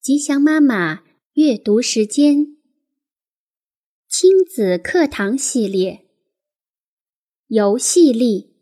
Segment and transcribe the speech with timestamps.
[0.00, 2.56] 吉祥妈妈阅读时间，
[4.08, 6.06] 亲子课堂系列，
[7.48, 8.54] 游戏力。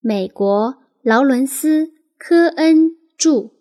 [0.00, 1.86] 美国劳伦斯·
[2.18, 3.54] 科恩著，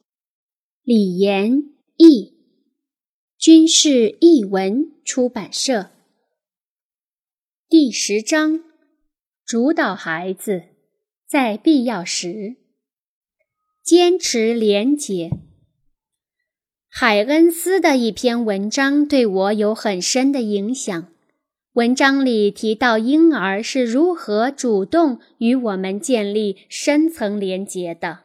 [0.83, 2.37] 李延译，
[3.37, 5.91] 军事译文出版社。
[7.69, 8.61] 第十章，
[9.45, 10.63] 主导孩子，
[11.25, 12.57] 在必要时
[13.81, 15.31] 坚持廉洁。
[16.99, 21.05] 海恩斯的一篇文章对我有很深的影响。
[21.73, 28.21] 文章里提到婴儿是如何主动与我们建立深层连结的。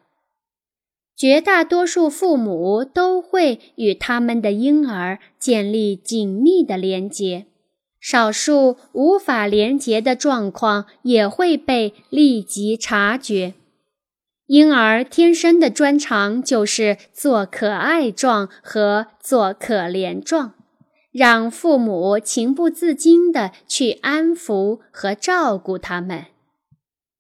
[1.14, 7.44] 绝大多数父母都会与他们的婴儿建立紧密的连结，
[8.00, 13.52] 少数无法连结的状况也会被立即察觉。
[14.46, 20.54] 婴儿天生的专长就是做可爱状和做可怜状，
[21.10, 26.26] 让父母情不自禁地去安抚和照顾他们。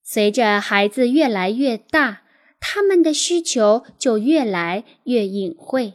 [0.02, 2.22] 随着孩子越来越大，
[2.60, 5.94] 他们的需求就越来越隐晦，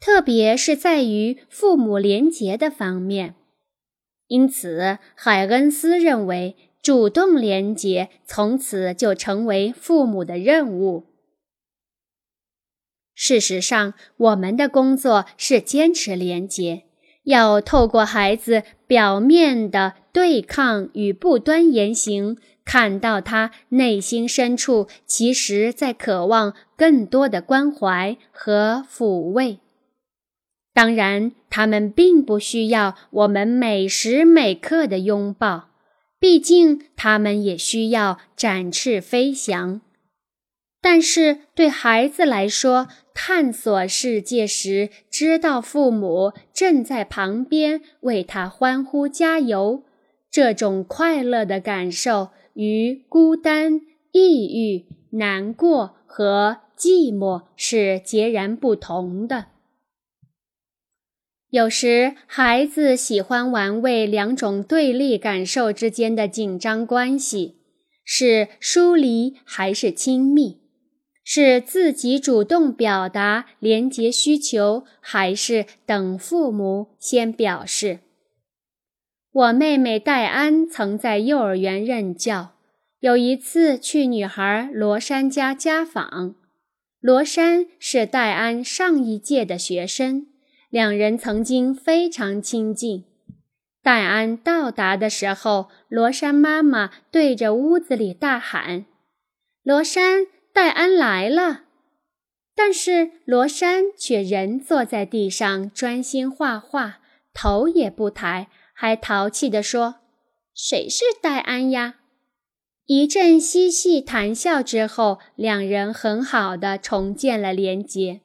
[0.00, 3.34] 特别是在于父母连结的方面。
[4.28, 6.56] 因此，海恩斯认为。
[6.82, 11.04] 主动连结，从此就成为父母的任务。
[13.14, 16.82] 事实上，我们的工作是坚持连结，
[17.22, 29.60] 要透过孩子表面的对抗与不端言行，看到他内心深处其实在渴望更多的关怀和抚慰。
[30.74, 35.71] 当然，他们并不需要我们每时每刻的拥抱。
[36.22, 39.80] 毕竟，他们也需要展翅飞翔。
[40.80, 49.82] 但是，对孩子来说，探索世界时知道父母正在旁边为他欢呼加油，
[50.30, 53.80] 这种快乐的感受与孤单、
[54.12, 59.46] 抑郁、难过和寂寞是截然不同的。
[61.52, 67.56] 有时，孩子喜欢玩味两种对立感受之间的紧张关系：
[68.06, 70.62] 是疏离还是亲密？
[71.22, 77.98] 是自己主动表达连结需求，还是等父母先表示？
[79.30, 82.54] 我妹妹戴安曾在幼儿园任教，
[83.00, 86.34] 有一次去女孩罗珊家家访。
[86.98, 90.28] 罗珊是戴安上一届的学生。
[90.72, 93.04] 两人曾经非常亲近。
[93.82, 98.86] 戴安到达的时候，罗珊妈妈对着屋子里大喊
[99.62, 101.64] ：“罗珊，戴安来了！”
[102.56, 107.00] 但是罗珊却仍坐在地上专心画画，
[107.34, 109.96] 头也不抬，还淘气地说
[110.56, 111.96] ：“谁是戴安呀？”
[112.88, 118.22] 一阵嬉戏谈笑之后，两人很好的重建了连结。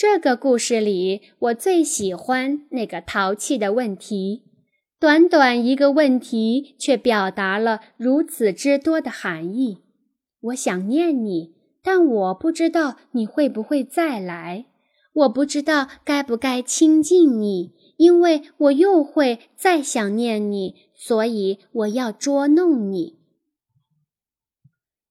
[0.00, 4.44] 这个故事里，我最喜欢那个淘气的问题。
[4.98, 9.82] 短短一个问题，却表达了如此之多的含义。
[10.40, 11.52] 我想念你，
[11.82, 14.64] 但我不知道你会不会再来。
[15.12, 23.18] 我不知道该不该亲近你，因为我又会再想念你，所以我要捉弄你。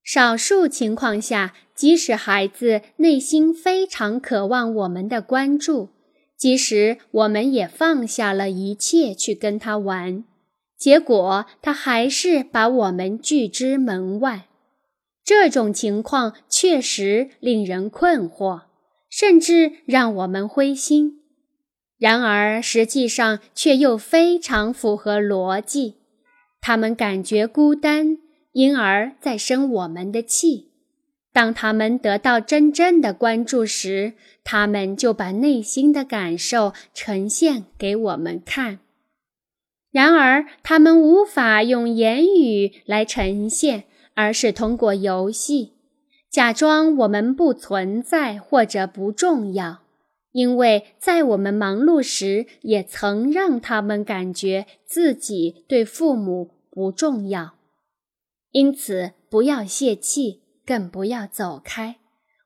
[0.04, 5.88] 少数情况下，即使孩子内心非常渴望我们的关注，
[6.38, 10.26] 即使我们也放下了一切去跟他玩，
[10.78, 14.48] 结果他还是把我们拒之门外。
[15.24, 18.64] 这种情况确实令人困惑，
[19.10, 21.22] 甚至让我们灰心。
[21.98, 25.96] 然而，实际上却又非常符合逻辑。
[26.60, 28.18] 他们感觉孤单。
[28.52, 30.69] 因而，在生我们的气。
[31.40, 34.12] 当他们得到真正的关注时，
[34.44, 38.80] 他们就把内心的感受呈现给我们看。
[39.90, 43.86] 然而，他们无法用言语来呈现，
[44.16, 45.76] 而是通过游戏，
[46.30, 49.80] 假装我们不存在或者不重要。
[50.34, 57.54] 因为在我们忙碌时，也曾让他们感觉自己对父母不重要。
[58.52, 61.96] 因此，不要泄气，更不要走开。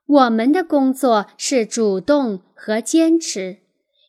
[0.06, 3.58] 我们的工作是主动和坚持，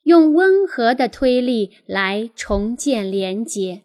[0.05, 3.82] 用温和的推力来重建连结。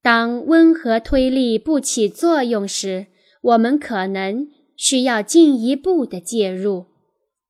[0.00, 3.08] 当温和推力不起作用时，
[3.40, 4.46] 我们可能
[4.76, 6.86] 需要进一步的介入。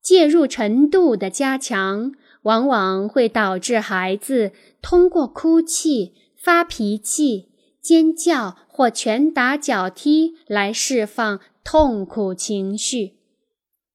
[0.02, 2.12] 介入程度的加强，
[2.44, 7.51] 往往会导致孩子通过哭泣、发脾气、
[7.82, 13.14] 尖叫或拳打脚踢来释放痛苦情绪。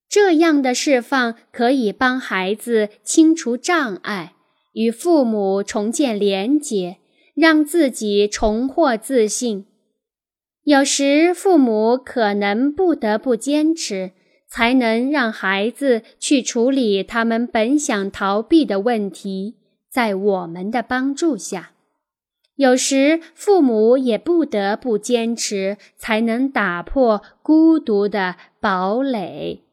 [0.09, 4.33] 这样的释放可以帮孩子清除障碍，
[4.73, 6.97] 与父母重建连结，
[7.33, 9.65] 让自己重获自信。
[10.63, 14.11] 有时，父母可能不得不坚持，
[14.49, 19.55] 才能让孩子去处理他们本想逃避的问题。
[19.89, 21.71] 在我们的帮助下，
[22.57, 29.63] 有时父母也不得不坚持，才能打破孤独的堡垒。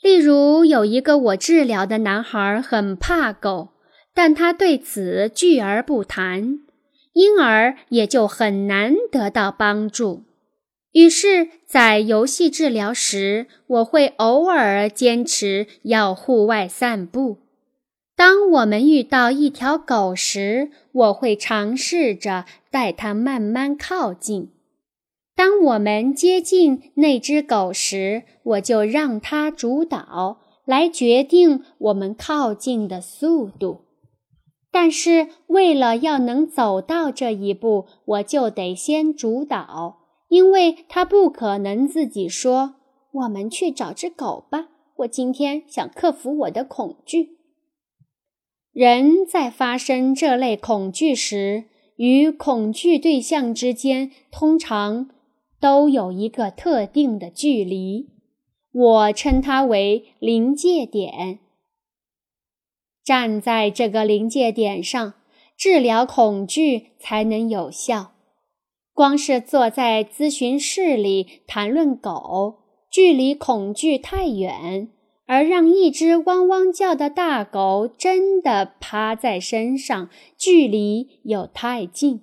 [0.00, 3.68] 例如，有一个我治疗的男孩很怕狗，
[4.12, 6.58] 但他对此拒而不谈，
[7.12, 10.24] 因而也就很难得到帮助。
[10.90, 17.41] 于是，在游戏治疗时，我会偶尔坚持要户外散步。
[18.24, 24.52] 当我们遇到一条狗时，我会尝试着带它慢慢靠近。
[25.34, 33.80] 当我们接近那只狗时，我就让它主导，来决定我们靠近的速度。
[34.70, 39.96] 但是，为了要能走到这一步，我就得先主导，
[40.28, 42.76] 因为它不可能自己说
[43.10, 47.38] ：“我们去找只狗吧。”我今天想克服我的恐惧。
[48.72, 51.64] 人在发生这类恐惧时，
[51.96, 55.10] 与恐惧对象之间通常。
[55.60, 58.08] 都有一个特定的距离，
[58.72, 61.38] 我称它为临界点。
[63.04, 65.14] 站在这个临界点上，
[65.56, 68.10] 治疗恐惧才能有效。
[68.92, 72.56] 光是坐在咨询室里谈论狗，
[72.90, 74.88] 距离恐惧太远；
[75.32, 82.20] 而让一只汪汪叫的大狗真的趴在身上，距离又太近。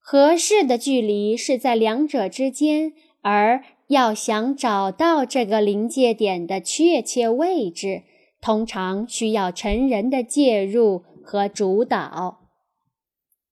[0.00, 8.04] 合适的距离是在两者之间，而要想找到这个临界点的确切位置，
[8.40, 12.48] 通常需要成人的介入和主导。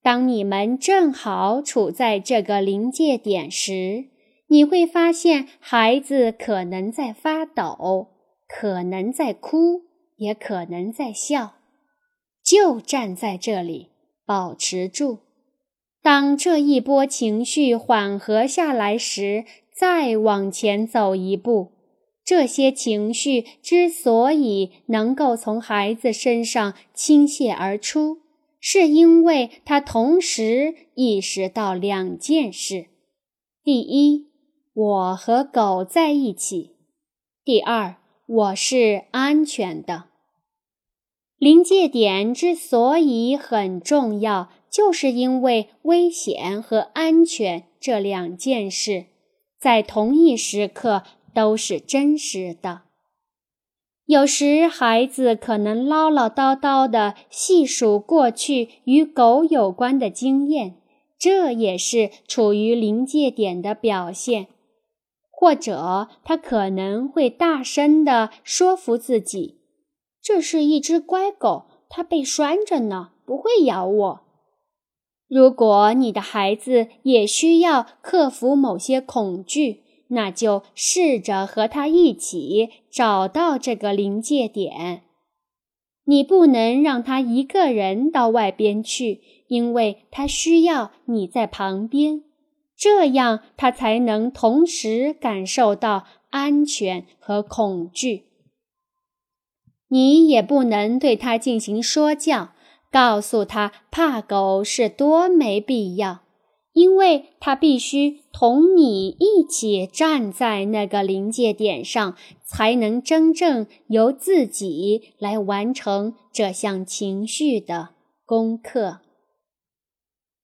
[0.03, 4.07] 当你们正好处在这个临界点时，
[4.49, 8.09] 你会发现孩子可能在发抖，
[8.59, 9.83] 可能在哭，
[10.17, 11.55] 也可能在笑。
[12.43, 13.91] 就站在这里，
[14.27, 15.19] 保持住。
[16.03, 21.73] 当这一波情绪缓和下来时，再往前走一步。
[22.25, 28.19] 这些情绪之所以能够从孩子身上倾泻而出，
[28.61, 32.87] 是因为他同时意识到两件事：
[33.63, 34.29] 第一，
[34.73, 36.77] 我和狗在一起；
[37.45, 37.97] 第二，
[38.33, 40.05] 我是安全的。
[41.37, 44.51] 临界点之所以很重要。
[44.71, 49.07] 就是因为危险和安全这两件事，
[49.59, 51.03] 在同一时刻
[51.35, 52.83] 都是真实的。
[54.07, 60.77] 有时孩子可能唠唠叨叨地细数过去与狗有关的经验，
[61.19, 64.47] 这也是处于临界点的表现。
[65.41, 69.57] 或者他可能会大声地说服自己
[70.21, 74.21] ：“这是一只乖狗，它被拴着呢，不会咬我。”
[75.27, 85.05] 如果你的孩子也需要克服某些恐惧，那就试着和他一起找到这个临界点。
[86.05, 92.25] 你不能让他一个人到外边去，因为他需要你在旁边，
[92.81, 98.25] 这样他才能同时感受到安全和恐惧。
[99.89, 102.53] 你也不能对他进行说教。
[102.93, 106.23] 告诉他，怕狗是多没必要，
[106.73, 117.91] 因为他必须同你一起站在那个临界点上，才能真正由自己来完成这项情绪的
[118.27, 118.99] 功课。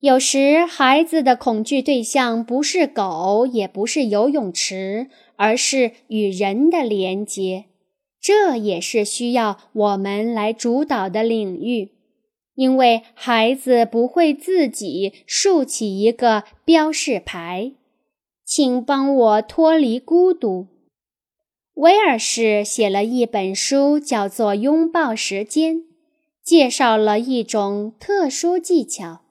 [0.07, 7.65] 有时，孩子的恐惧对象不是狗，也不是游泳池，而是与人的连结，
[8.21, 11.91] 这也是需要我们来主导的领域。
[12.55, 17.73] 因为孩子不会自己竖起一个标示牌，
[18.45, 20.69] 请帮我脱离孤独。
[21.75, 25.79] 威尔士写了一本书，叫做《拥抱时间》，
[26.45, 29.23] 介绍了一种特殊技巧，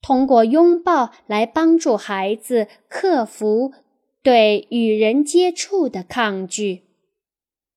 [0.00, 3.72] 通过拥抱来帮助孩子克服
[4.22, 6.82] 对与人接触的抗拒。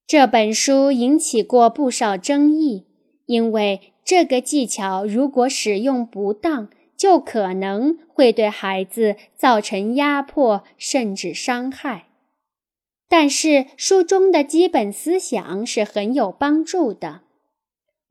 [0.07, 2.85] 这本书引起过不少争议，
[3.25, 12.07] 因为这个技巧如果使用不当，就可能会对孩子造成压迫甚至伤害。
[13.07, 17.21] 但是书中的基本思想是很有帮助的。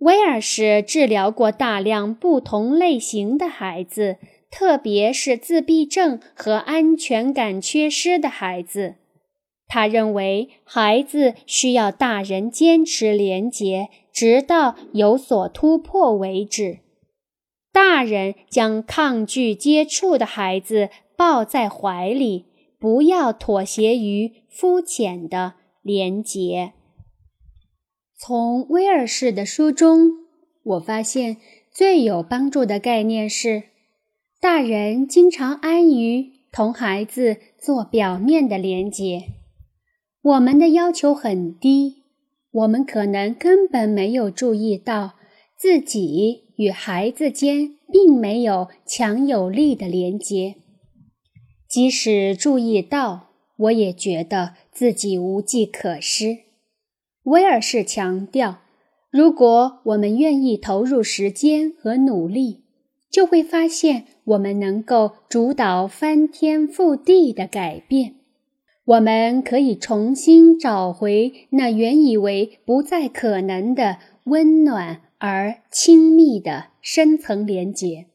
[0.01, 4.17] 威尔士治疗过大量不同类型的孩子，
[4.51, 8.95] 特别是自闭症和安全感缺失的孩子。
[9.69, 16.79] 他认为，孩子需要大人坚持连结，直到有所突破为止。
[17.71, 22.47] 大人将抗拒接触的孩子抱在怀里，
[22.81, 26.73] 不要妥协于肤浅的连结。
[28.23, 30.11] 从威尔士的书中，
[30.63, 31.39] 我发现
[31.73, 33.63] 最有帮助的概念是：
[34.39, 39.23] 大人经常安于同孩子做表面的连结。
[40.21, 42.03] 我们的要求很低，
[42.51, 45.15] 我们可能根本没有注意到
[45.57, 50.57] 自己与孩子间并没有强有力的连接。
[51.67, 56.50] 即使注意到，我也觉得自己无计可施。
[57.25, 58.61] 威尔士强调，
[59.11, 62.63] 如果我们愿意投入时间和努力，
[63.11, 68.15] 就会发现我们能够主导翻天覆地的改变。
[68.85, 78.07] 我们可以重新找回那原以为不再可能的温暖而亲密的深层连结。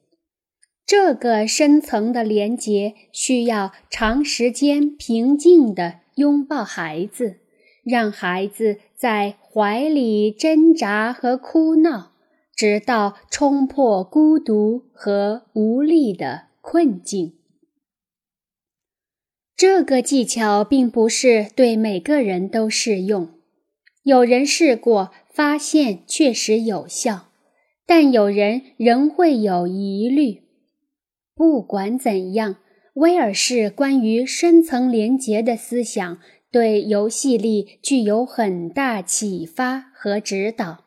[0.86, 7.38] 这个深层的连结需要长时间平静地拥抱孩子，
[7.86, 12.14] 让孩子在怀里挣扎和哭闹，
[12.56, 17.36] 直到冲破孤独和无力的困境。
[19.56, 23.30] 这个技巧并不是对每个人都适用，
[24.04, 27.28] 有人试过，发现确实有效，
[27.86, 30.42] 但有人仍会有疑虑。
[31.36, 32.58] 不管怎样，
[32.96, 36.18] 威尔士关于深层连结的思想
[36.52, 40.86] 对游戏力具有很大启发和指导。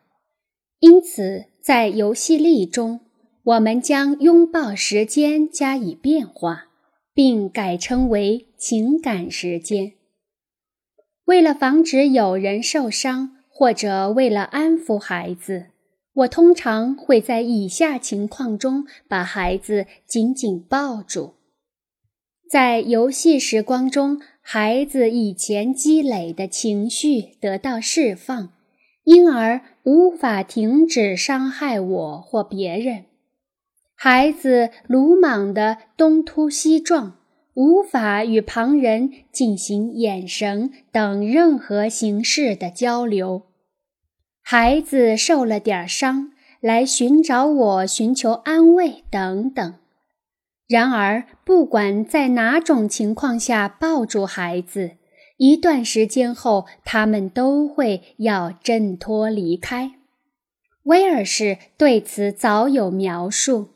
[0.80, 3.00] 因此，在游戏力中，
[3.44, 6.66] 我们将拥抱时间加以变化。
[7.18, 9.94] 并改称为情感时间。
[11.24, 15.66] 为了防止有人受伤，或者为了安抚孩子，
[16.12, 21.34] 我通常会在以下情况中把孩子紧紧抱住：
[22.48, 28.48] 在游戏时光中，孩子以前积累的情绪得到释放，
[29.04, 33.04] 因而无法停止伤害我或别人。
[33.94, 37.18] 孩子鲁莽地东突西撞，
[37.52, 43.42] 无法与旁人进行眼神等任何形式的交流。
[44.40, 49.74] 孩子受了点伤，来寻找我，寻求安慰等等。
[50.68, 54.98] 然而，不管在哪种情况下抱住孩子，
[55.38, 59.92] 一段时间后，他们都会要挣脱离开。
[60.82, 63.70] 威尔士对此早有描述。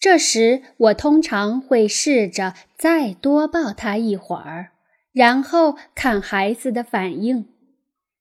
[0.00, 4.72] 这时，我通常会试着再多抱他一会儿，
[5.12, 7.46] 然后看孩子的反应。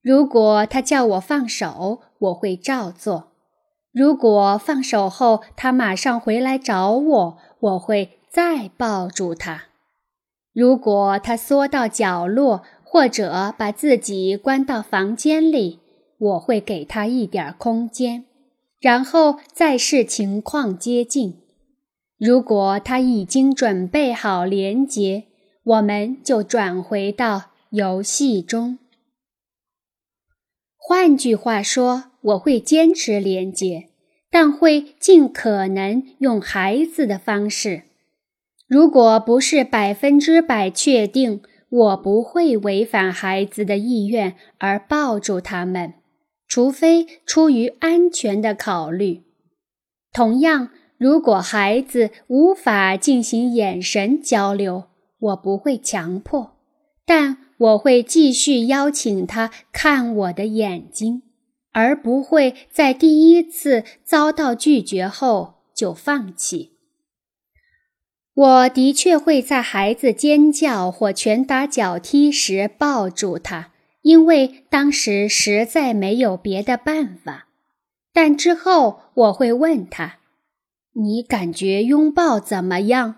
[0.02, 3.33] 如果他叫我放手，我会照做；
[3.94, 9.66] 如果放手后他马上回来找我，我会再抱住他；
[10.52, 15.80] 如果他缩到角落或者把自己关到房间里，
[16.18, 18.26] 我会给他一点空间，
[18.80, 21.42] 然后再视情况接近。
[22.18, 25.26] 如果他已经准备好连接，
[25.64, 28.80] 我们就转回到游戏中。
[30.78, 33.90] 换句话说，我会坚持连接，
[34.32, 37.84] 但会尽可能用孩子的方式。
[38.68, 45.94] 如果不是百分之百确定，我不会违反孩子的意愿而抱住他们，
[46.48, 49.22] 除非出于安全的考虑。
[50.12, 50.70] 同样。
[51.00, 54.86] 如果孩子无法进行眼神交流，
[55.20, 56.54] 我不会强迫，
[57.06, 61.23] 但我会继续邀请他看我的眼睛，
[61.74, 66.72] 而不会在第一次遭到拒绝后就放弃。
[68.36, 77.48] 我的确会在孩子尖叫或拳打脚踢时抱住他，因为当时实在没有别的办法。
[78.12, 80.20] 但之后我会问他。
[80.96, 83.16] 你感觉拥抱怎么样？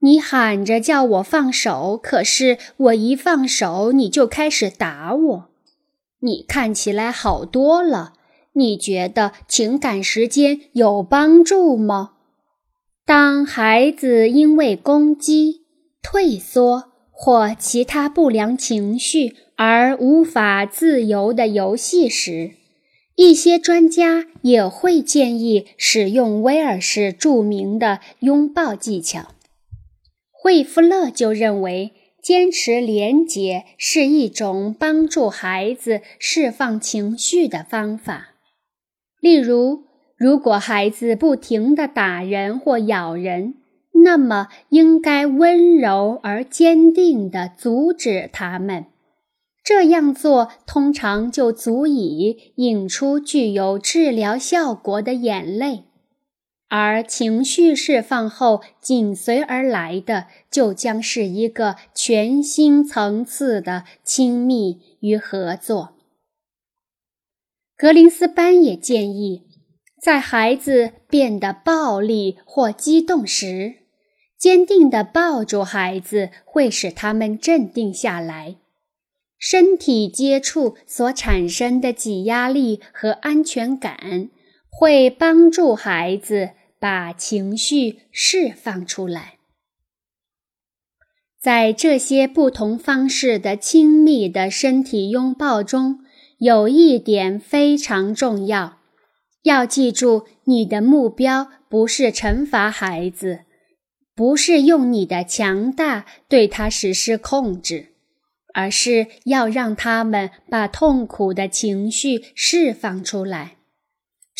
[0.00, 5.49] 你喊着叫我放手，可是我一放手，你就开始打我。
[6.20, 8.14] 你看起来好多了。
[8.52, 12.14] 你觉得情感时间有帮助吗？
[13.06, 15.62] 当孩子因为攻击、
[16.02, 22.52] 退缩或其他不良情绪而无法自由的游戏时，
[23.14, 29.28] 一些专家也会建议使用威尔士著名的拥抱技巧。
[30.30, 31.92] 惠夫勒就认为。
[32.22, 38.34] 坚持廉洁是一种帮助孩子释放情绪的方法。
[39.20, 39.84] 例如，
[40.16, 43.54] 如果孩子不停地打人或咬人，
[44.04, 48.86] 那么应该温柔而坚定地阻止他们。
[49.62, 55.84] 这样做通常就足以引出具有治疗效果的眼泪。
[56.70, 65.96] 而情绪释放后紧随而来的，就将是一个全新层次的亲密与合作。
[67.76, 69.48] 格林斯潘也建议，
[70.00, 73.74] 在孩子变得暴力或激动时，
[74.38, 78.58] 坚定地抱住孩子会使他们镇定下来。
[79.36, 84.28] 身体接触所产生的挤压力和安全感
[84.70, 86.50] 会帮助孩子。
[86.80, 89.34] 把情绪释放出来，
[91.38, 95.98] 在这些不同方式的亲密的身体拥抱中，
[96.38, 98.78] 有一点非常重要：
[99.42, 103.40] 要记住，你的目标不是惩罚孩子，
[104.14, 107.92] 不是用你的强大对他实施控制，
[108.54, 113.58] 而是要让他们把痛苦的情绪释放出来。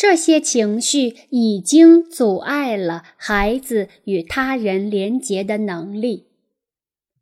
[0.01, 6.25] 这些情绪已经阻碍了孩子与他人连结的能力，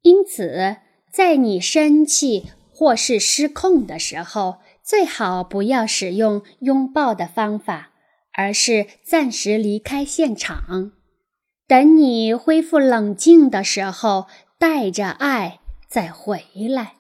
[0.01, 0.77] 因此，
[1.12, 7.91] 在你生气或是失控的时候，最好不要使用拥抱的方法，
[8.31, 10.93] 而是暂时离开现场，
[11.67, 14.27] 等你恢复冷静的时候，
[14.58, 16.98] 带着爱再回来。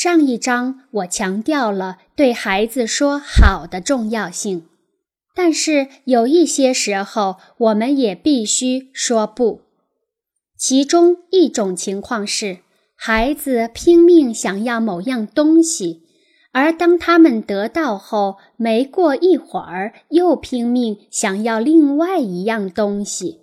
[0.00, 4.64] 上一章我强调了对孩子说好的重要性，
[5.34, 9.62] 但是有一些时候我们也必须说不。
[10.56, 12.58] 其中一种情况是，
[12.94, 16.04] 孩子拼命想要某样东西，
[16.52, 23.40] 而当他们得到后，没过一会儿又拼命想要另外一样东西，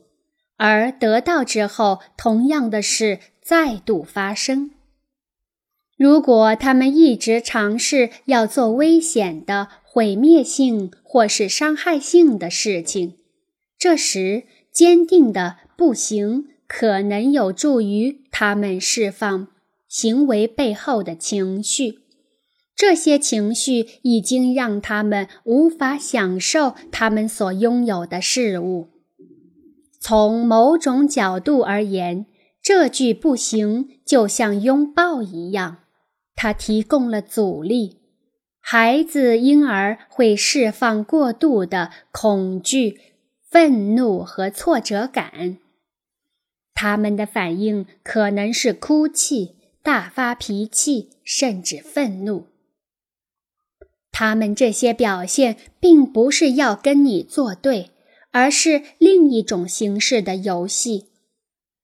[0.55, 4.71] 而得到之后，同样的事再度发生。
[5.97, 13.13] 如果他们一直尝试要做危险的、毁灭性或是伤害性的事情，
[13.77, 19.47] 这时坚定的不行可能有助于他们释放
[19.87, 21.99] 行为背后的情绪。
[22.75, 28.89] 这些情绪已经让他们无法享受他们所拥有的事物。
[30.01, 32.25] 从某种角度而言，
[32.61, 35.77] 这句不行就像拥抱一样。
[36.35, 38.01] 它提供了阻力，
[38.59, 42.99] 孩子因而会释放过度的恐惧、
[43.49, 45.57] 愤怒和挫折感。
[46.73, 52.47] 他们的反应可能是哭泣、大发脾气，甚至愤怒。
[54.11, 57.91] 他们这些表现并不是要跟你作对，
[58.31, 61.07] 而是另一种形式的游戏。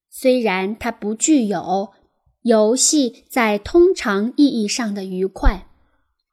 [0.09, 1.93] 虽然它不具有。
[2.43, 5.67] 游戏在通常意义上的愉快，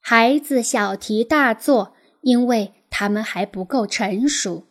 [0.00, 4.64] 孩子小题大做，因为他们还不够成熟，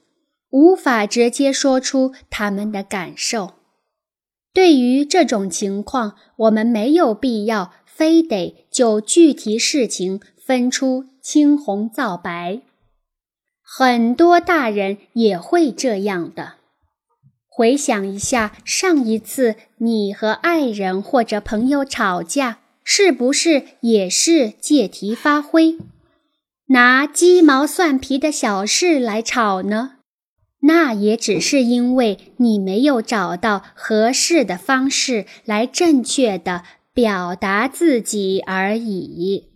[0.49, 3.53] 无法直接说出他们的感受。
[4.51, 12.61] 对于这种情况，我们没有必要非得就具体事情分出青红皂白。
[13.61, 16.56] 很多大人也会这样的。
[17.57, 25.79] 回想一下，上一次你和爱人或者朋友吵架，是不是也是借题发挥，
[26.67, 29.93] 拿鸡毛蒜皮的小事来吵呢？
[30.59, 36.61] 那也只是因为你没有找到合适的方式来正确的
[36.93, 39.49] 表达自己而已。